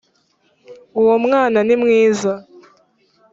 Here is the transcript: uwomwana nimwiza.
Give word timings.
uwomwana 0.99 1.59
nimwiza. 1.67 2.31